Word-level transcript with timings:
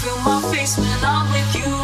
feel 0.00 0.16
my 0.20 0.40
face 0.50 0.78
when 0.78 1.04
I'm 1.04 1.30
with 1.30 1.54
you. 1.56 1.79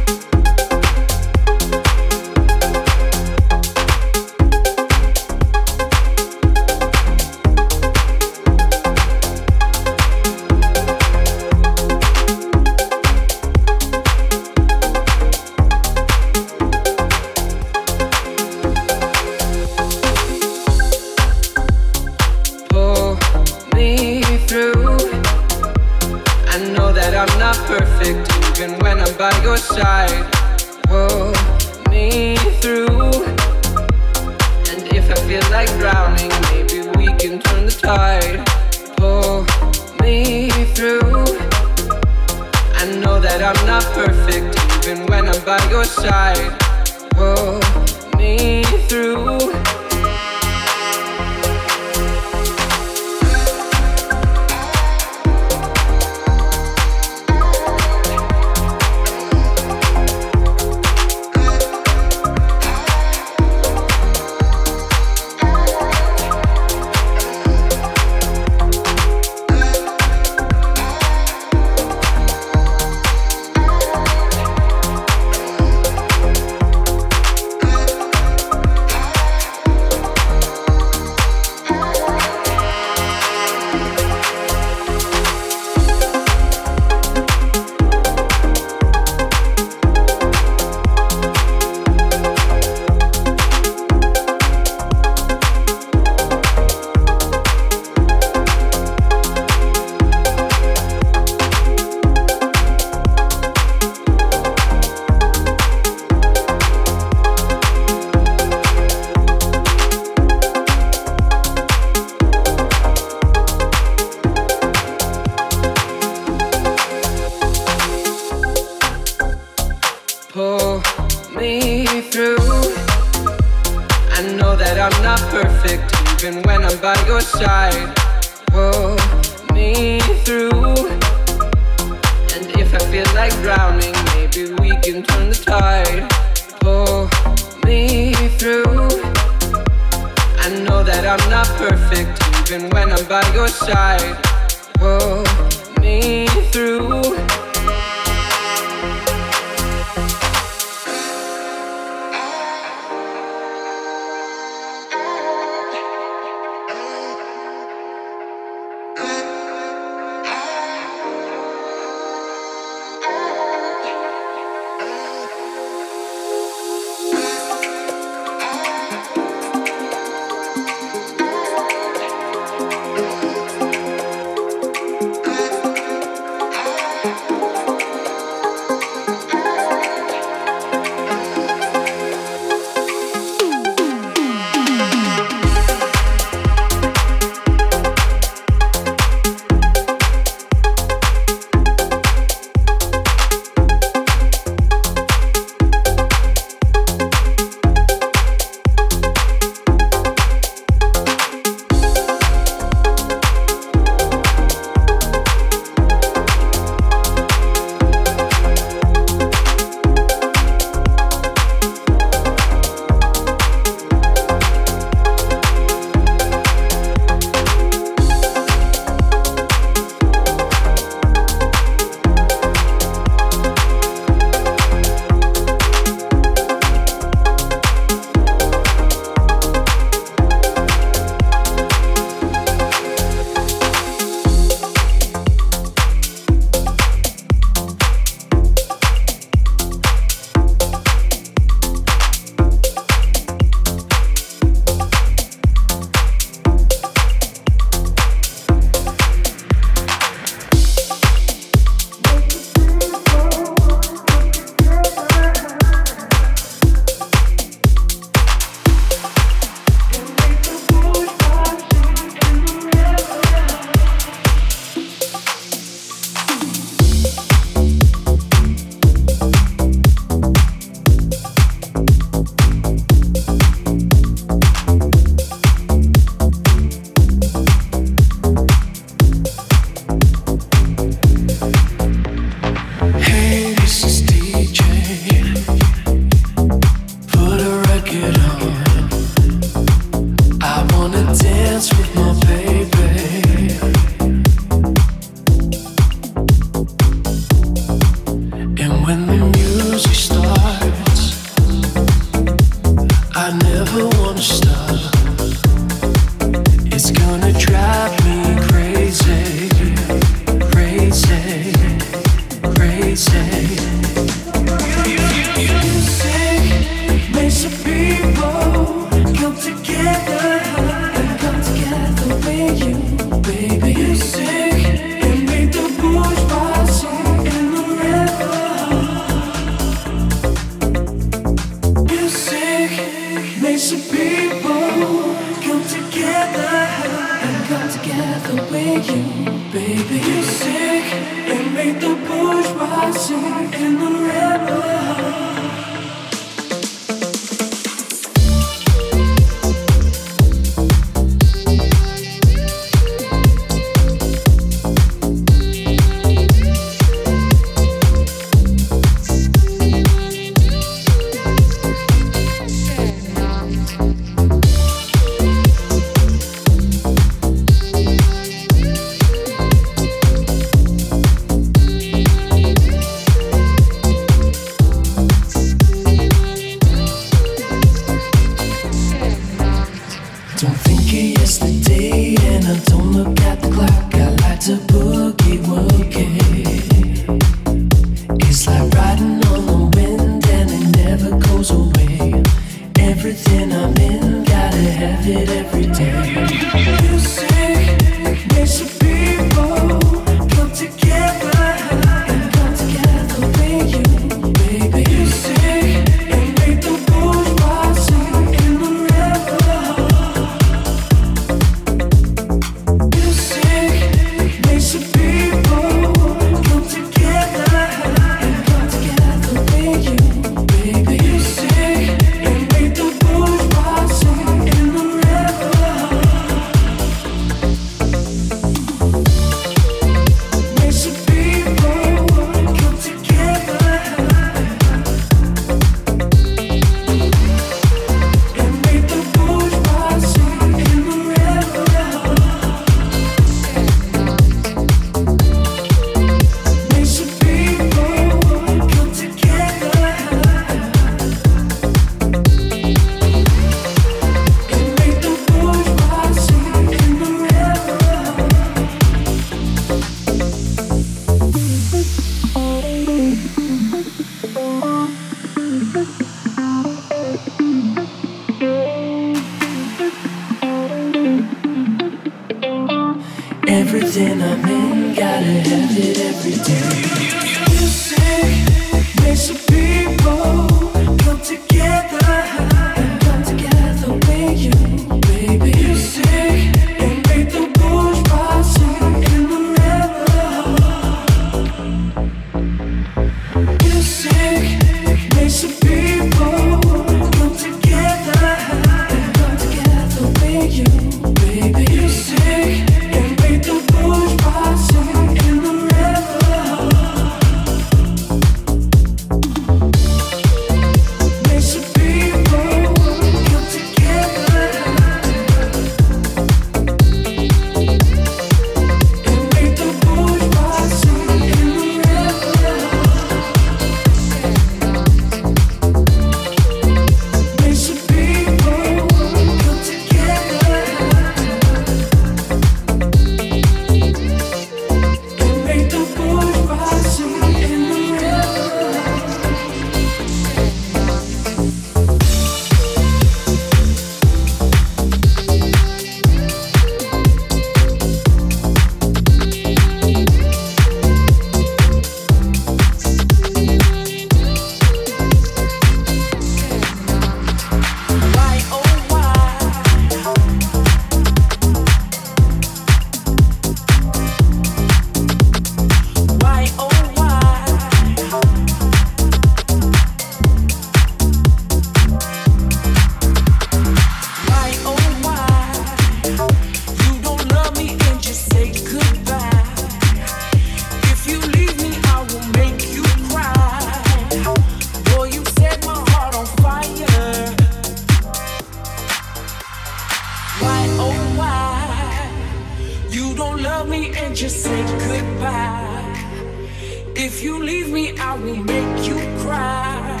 If 597.00 597.22
you 597.22 597.38
leave 597.38 597.70
me, 597.70 597.96
I 597.96 598.16
will 598.18 598.42
make 598.42 598.88
you 598.88 598.96
cry. 599.20 600.00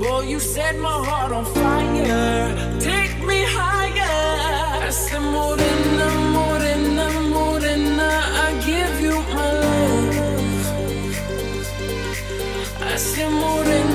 Boy, 0.00 0.22
you 0.22 0.40
set 0.40 0.76
my 0.76 0.98
heart 1.06 1.30
on 1.30 1.44
fire. 1.44 2.80
Take 2.80 3.24
me 3.24 3.44
higher. 3.46 4.90
Se 4.90 5.16
morena, 5.20 6.08
morena, 6.36 7.06
morena, 7.30 8.08
I 8.46 8.48
give 8.66 9.00
you 9.00 9.16
my 9.32 9.52
love. 9.62 10.16
I 12.82 13.30
morena. 13.30 13.91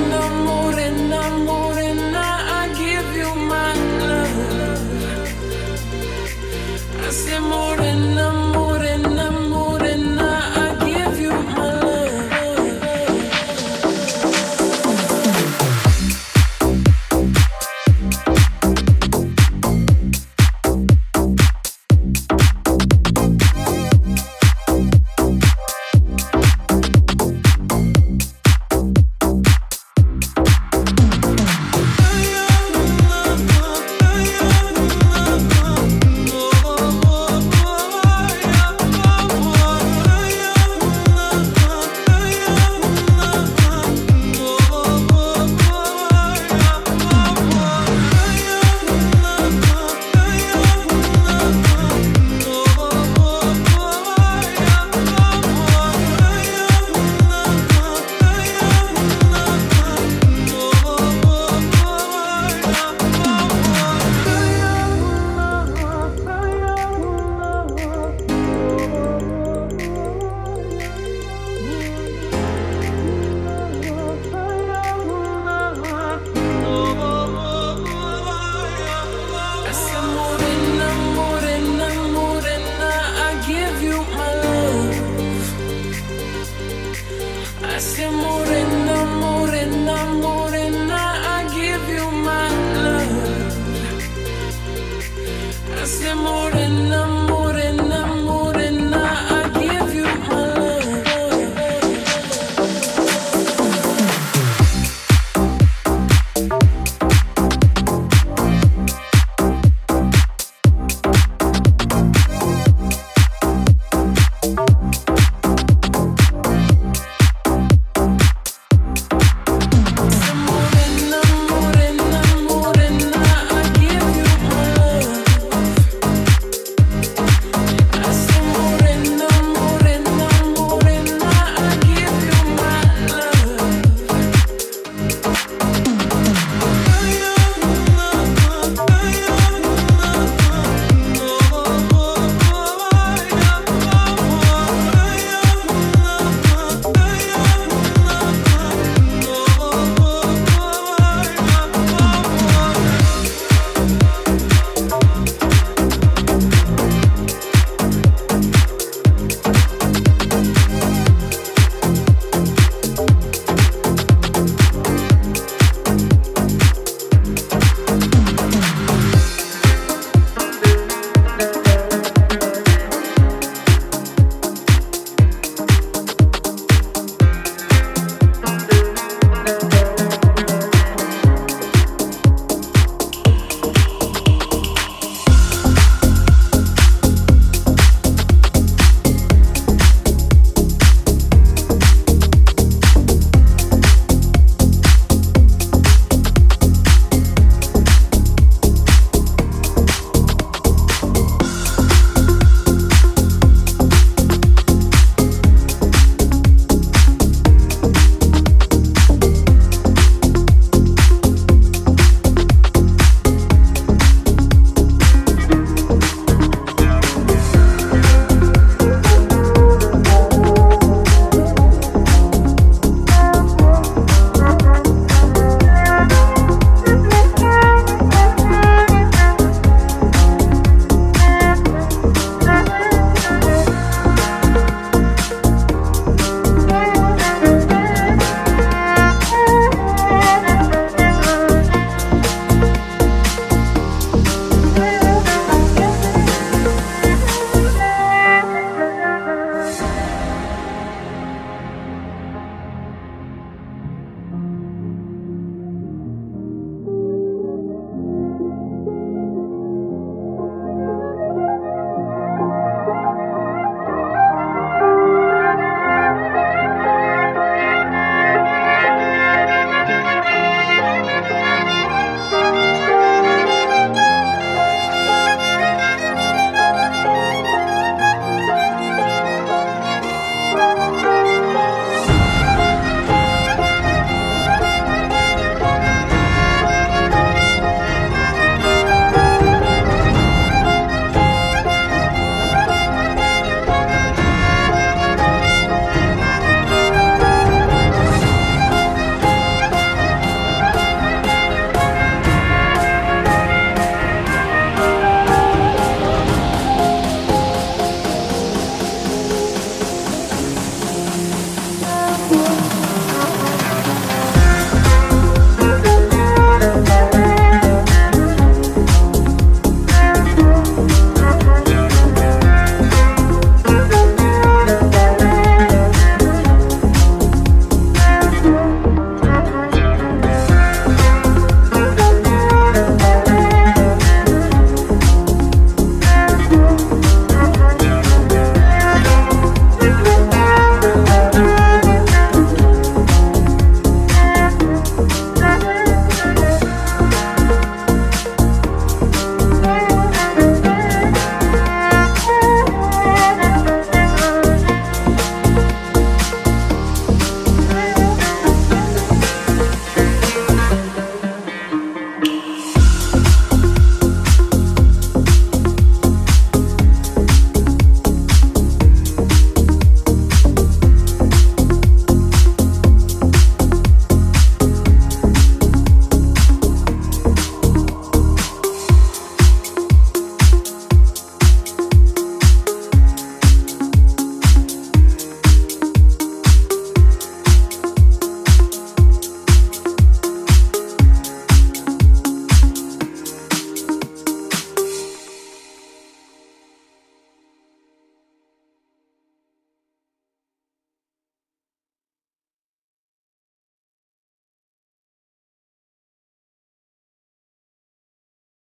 Hace 96.08 96.14
morena 96.14 97.07